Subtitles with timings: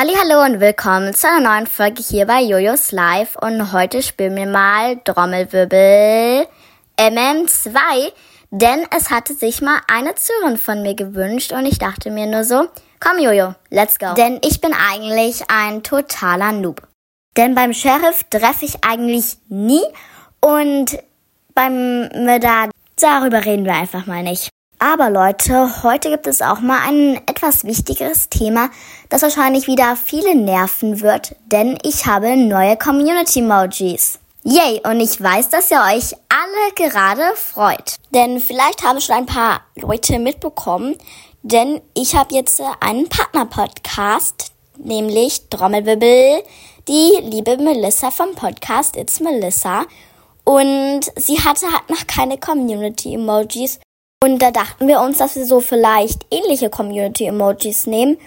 [0.00, 4.46] Hallo und willkommen zu einer neuen Folge hier bei Jojos Live und heute spielen wir
[4.46, 6.46] mal Trommelwirbel
[6.96, 8.12] MM2,
[8.52, 12.44] denn es hatte sich mal eine Zuhörerin von mir gewünscht und ich dachte mir nur
[12.44, 12.68] so,
[13.00, 14.14] komm Jojo, let's go.
[14.14, 16.86] Denn ich bin eigentlich ein totaler Noob.
[17.36, 19.82] Denn beim Sheriff treffe ich eigentlich nie
[20.40, 20.96] und
[21.54, 22.68] beim Mörder,
[23.00, 24.48] darüber reden wir einfach mal nicht.
[24.80, 28.70] Aber Leute, heute gibt es auch mal ein etwas wichtigeres Thema,
[29.08, 34.20] das wahrscheinlich wieder viele nerven wird, denn ich habe neue Community-Emojis.
[34.44, 37.96] Yay, und ich weiß, dass ihr euch alle gerade freut.
[38.14, 40.96] Denn vielleicht haben schon ein paar Leute mitbekommen,
[41.42, 46.44] denn ich habe jetzt einen Partner-Podcast, nämlich Trommelwirbel,
[46.86, 49.86] die liebe Melissa vom Podcast It's Melissa.
[50.44, 53.80] Und sie hatte halt noch keine Community-Emojis
[54.28, 58.18] und da dachten wir uns, dass wir so vielleicht ähnliche Community-Emojis nehmen.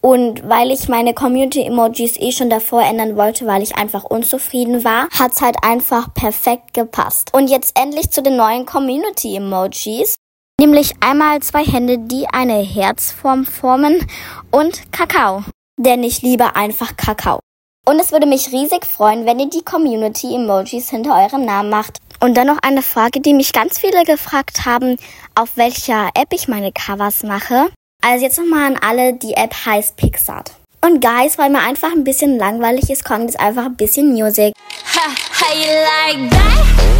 [0.00, 5.08] Und weil ich meine Community-Emojis eh schon davor ändern wollte, weil ich einfach unzufrieden war,
[5.10, 7.34] hat's halt einfach perfekt gepasst.
[7.34, 10.14] Und jetzt endlich zu den neuen Community-Emojis.
[10.58, 14.06] Nämlich einmal zwei Hände, die eine Herzform formen
[14.50, 15.44] und Kakao.
[15.78, 17.40] Denn ich liebe einfach Kakao.
[17.86, 21.98] Und es würde mich riesig freuen, wenn ihr die Community-Emojis hinter eurem Namen macht.
[22.22, 24.98] Und dann noch eine Frage, die mich ganz viele gefragt haben,
[25.34, 27.68] auf welcher App ich meine Covers mache.
[28.02, 30.52] Also jetzt nochmal an alle, die App heißt Pixart.
[30.82, 34.54] Und Guys, weil mir einfach ein bisschen langweilig ist, kommt jetzt einfach ein bisschen Music.
[34.94, 36.99] Ha, how you like that?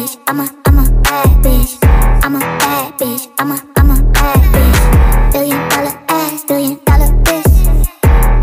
[0.00, 0.18] bitch.
[0.26, 1.78] I'm a, I'm a bad bitch.
[2.24, 3.28] I'm a bad bitch.
[3.38, 5.32] I'm a, I'm a bad bitch.
[5.32, 7.52] Billion dollar ass, billion dollar bitch.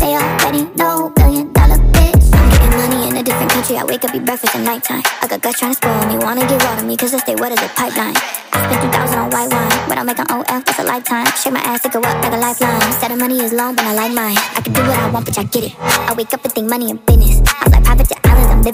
[0.00, 2.24] They already know billion dollar bitch.
[2.34, 3.76] I'm getting money in a different country.
[3.76, 5.02] I wake up, eat breakfast at nighttime.
[5.22, 6.18] I got guts trying to spoil me.
[6.18, 8.14] Wanna get raw to me, cause I stay wet as a pipeline.
[8.52, 9.88] I spent 2,000 on white wine.
[9.88, 11.26] But I'll make an OF, that's a lifetime.
[11.42, 12.92] Shake my ass, to go up like a lifeline.
[13.00, 14.38] Said the money is long, but I like mine.
[14.54, 15.74] I can do what I want, bitch, I get it.
[15.80, 17.37] I wake up and think money and business.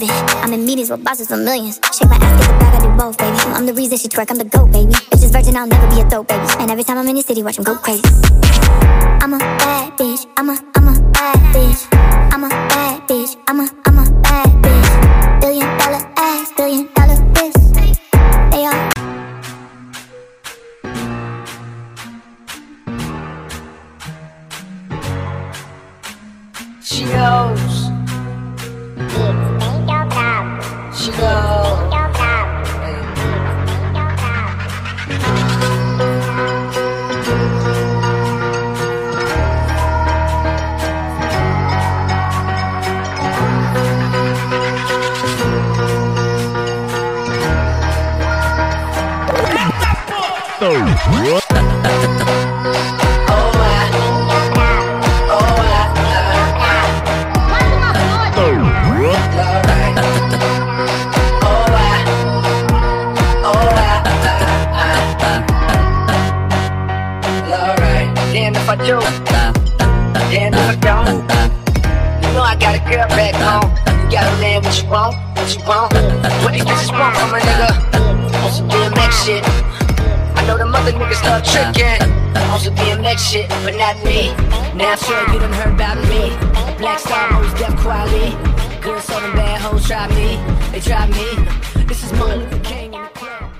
[0.02, 1.78] I'm in meetings with bosses for millions.
[1.96, 3.36] Shake my ass, get the bag, I do both, baby.
[3.54, 4.92] I'm the reason she twerk, I'm the GOAT, baby.
[4.92, 6.44] Bitches virgin, I'll never be a throat, baby.
[6.58, 8.02] And every time I'm in the city, watch them go crazy.
[9.22, 11.86] I'm a bad bitch, I'm a, I'm a bad bitch.
[12.32, 12.63] I'm a
[75.44, 75.92] what you want,
[76.42, 78.44] what these bitches want from a nigga?
[78.44, 79.73] On some DMX shit.
[80.46, 82.02] Know the mother niggas start tricking.
[82.52, 84.28] On some DMX shit, but not me.
[84.76, 86.36] Now sure you done heard about me.
[86.76, 88.36] Black Star, most deaf quality.
[88.82, 90.36] Good southern bad hoes try me.
[90.70, 91.84] They try me.
[91.86, 93.50] This is Martin Luther King in the club.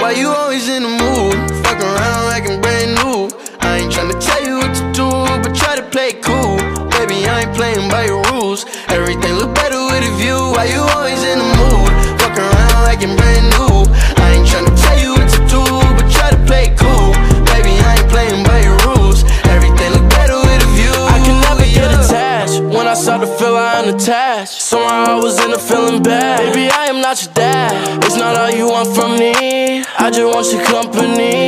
[0.00, 1.36] Why you always in the mood?
[1.62, 3.30] Fuck around like I'm brand new.
[3.60, 5.08] I ain't tryna tell you what to do,
[5.42, 6.56] but try to play cool.
[6.90, 8.66] Baby, I ain't playing by your rules.
[8.88, 10.38] Everything look better with a view.
[10.56, 11.63] Why you always in the mood?
[12.94, 13.90] Like I'm brand new.
[14.22, 15.62] I ain't tryna tell you what to do,
[15.98, 17.10] but try to play cool.
[17.50, 19.24] Baby, I ain't playing by your rules.
[19.50, 20.94] Everything look better with a view.
[21.10, 22.60] I can never get attached.
[22.62, 26.38] When I start to feel I unattached, somehow I was in a feeling bad.
[26.38, 28.04] Baby, I am not your dad.
[28.04, 29.82] It's not all you want from me.
[29.98, 31.43] I just want your company.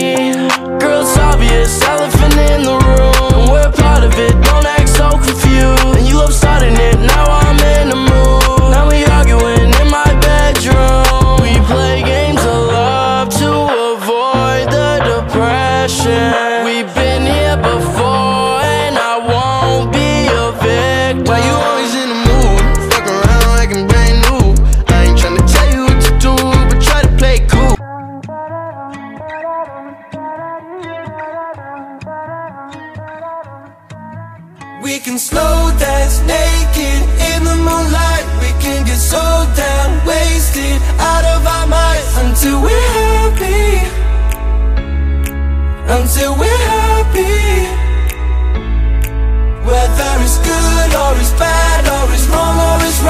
[34.87, 37.01] We can slow dance naked
[37.35, 38.25] in the moonlight.
[38.39, 39.19] We can get so
[39.59, 40.79] damn wasted
[41.11, 43.83] out of our minds until we're happy.
[45.91, 47.67] Until we're happy.
[49.67, 53.03] Whether it's good or it's bad or it's wrong or it's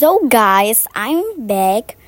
[0.00, 1.98] So, guys, I'm back.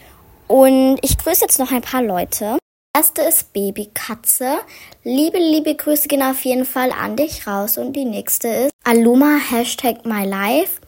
[0.49, 2.57] Und ich grüße jetzt noch ein paar Leute.
[2.97, 4.61] Erste ist Babykatze.
[5.05, 7.77] Liebe, liebe Grüße gehen auf jeden Fall an dich raus.
[7.77, 10.81] Und die nächste ist Aluma Hashtag My Life.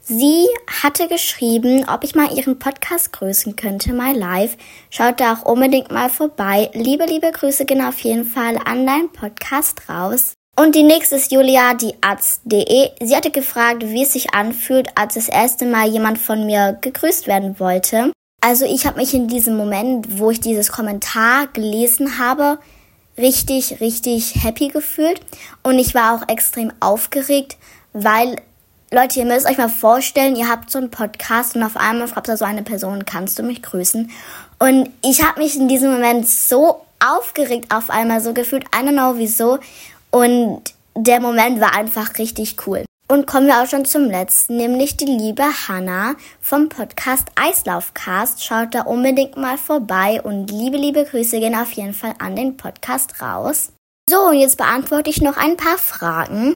[0.00, 0.46] Sie
[0.82, 4.56] hatte geschrieben, ob ich mal ihren Podcast grüßen könnte, My Life.
[4.88, 6.70] Schaut da auch unbedingt mal vorbei.
[6.72, 10.32] Liebe, liebe Grüße gehen auf jeden Fall an deinen Podcast raus.
[10.58, 12.90] Und die nächste ist Julia, die Arzt.de.
[13.02, 17.26] Sie hatte gefragt, wie es sich anfühlt, als das erste Mal jemand von mir gegrüßt
[17.26, 18.10] werden wollte.
[18.40, 22.58] Also ich habe mich in diesem Moment, wo ich dieses Kommentar gelesen habe,
[23.18, 25.20] richtig, richtig happy gefühlt.
[25.62, 27.58] Und ich war auch extrem aufgeregt,
[27.92, 28.36] weil,
[28.90, 32.28] Leute, ihr müsst euch mal vorstellen, ihr habt so einen Podcast und auf einmal fragt
[32.28, 34.10] da so eine Person, kannst du mich grüßen?
[34.58, 38.92] Und ich habe mich in diesem Moment so aufgeregt auf einmal, so gefühlt, I don't
[38.92, 39.58] know wieso.
[40.10, 40.62] Und
[40.94, 42.84] der Moment war einfach richtig cool.
[43.08, 48.44] Und kommen wir auch schon zum letzten, nämlich die liebe Hannah vom Podcast Eislaufcast.
[48.44, 52.56] Schaut da unbedingt mal vorbei und liebe, liebe Grüße gehen auf jeden Fall an den
[52.56, 53.72] Podcast raus.
[54.10, 56.52] So, und jetzt beantworte ich noch ein paar Fragen.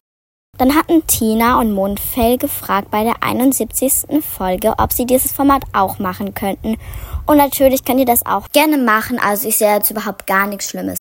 [0.59, 4.21] Dann hatten Tina und Mondfell gefragt bei der 71.
[4.21, 6.77] Folge, ob sie dieses Format auch machen könnten.
[7.27, 10.69] Und natürlich könnt ihr das auch gerne machen, also ich sehe jetzt überhaupt gar nichts
[10.69, 10.99] Schlimmes.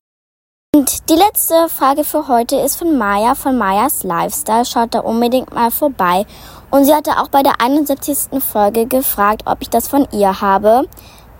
[0.72, 4.64] Und die letzte Frage für heute ist von Maya von Mayas Lifestyle.
[4.64, 6.24] Schaut da unbedingt mal vorbei.
[6.70, 8.40] Und sie hatte auch bei der 71.
[8.40, 10.84] Folge gefragt, ob ich das von ihr habe.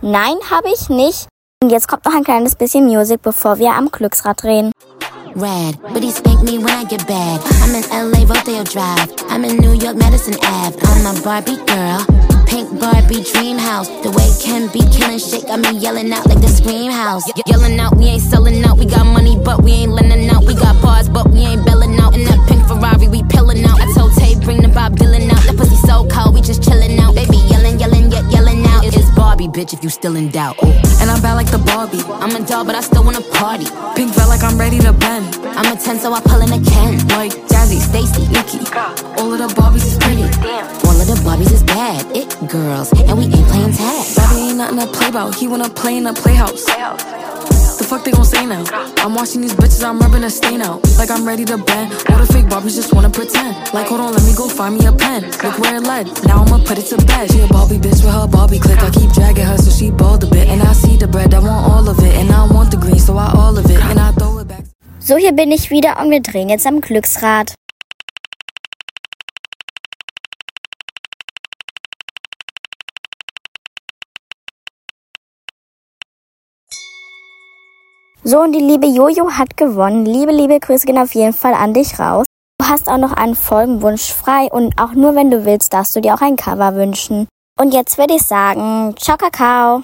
[0.03, 1.29] Nein, habe ich nicht.
[1.63, 4.73] Und jetzt kommt noch ein kleines bisschen Musik, bevor wir am Glücksrad drehen.
[5.37, 7.41] Rad, but he spank me when I get bad.
[7.63, 9.15] I'm in LA, Rodeo Drive.
[9.29, 10.77] I'm in New York, Madison Ave.
[10.83, 12.40] I'm a Barbie girl.
[12.51, 13.89] Pink Barbie dream house.
[14.03, 17.23] The way Ken be killing shit got me yelling out like the scream house.
[17.29, 18.77] Ye- yelling out, we ain't selling out.
[18.77, 20.45] We got money, but we ain't lending out.
[20.45, 22.13] We got bars, but we ain't belling out.
[22.13, 23.81] In that pink Ferrari, we pillin' out.
[23.81, 25.43] I told Tay, bring the Bob Dylan out.
[25.47, 27.15] That pussy so cold, we just chillin' out.
[27.15, 28.85] Baby yelling, yelling, yet yelling out.
[28.85, 30.57] It's Barbie, bitch, if you still in doubt.
[30.65, 30.75] Ooh.
[31.01, 32.03] And I'm bad like the Barbie.
[32.19, 33.67] I'm a doll, but I still wanna party.
[33.95, 35.37] Pink felt like I'm ready to bend.
[35.55, 36.99] I'm a 10, so I pull in a Ken.
[37.15, 38.59] Like Jazzy, Stacy, Nikki.
[39.23, 40.27] All of the Barbies is pretty.
[40.27, 42.07] of the Barbies is bad.
[42.15, 44.07] It girls, and we ain't playing tag.
[44.15, 45.35] Bobby ain't nothing to play about.
[45.35, 46.65] He wanna play in the playhouse.
[47.79, 48.63] The fuck they gon' say now?
[49.03, 50.79] I'm watching these bitches, I'm rubbing a stain out.
[50.99, 51.93] Like I'm ready to bend.
[52.11, 53.57] All the fake Barbies just wanna pretend.
[53.75, 55.23] Like, hold on, let me go find me a pen.
[55.43, 56.07] Look where it led.
[56.27, 57.33] Now I'ma put it to bed.
[57.33, 58.79] She a Barbie bitch with her Barbie click.
[58.79, 60.47] I keep dragging her so she bald a bit.
[60.49, 62.15] And I see the bread, I want all of it.
[62.21, 63.81] And I want the green, so I all of it.
[63.91, 64.65] And I throw it back.
[65.01, 67.55] So, hier bin ich wieder und wir drehen jetzt am Glücksrad.
[78.31, 80.07] So, und die liebe Jojo hat gewonnen.
[80.07, 82.25] Liebe, liebe Grüße gehen auf jeden Fall an dich raus.
[82.61, 86.01] Du hast auch noch einen Folgenwunsch frei und auch nur wenn du willst, darfst du
[86.01, 87.27] dir auch ein Cover wünschen.
[87.61, 89.83] Und jetzt würde ich sagen, ciao Kakao.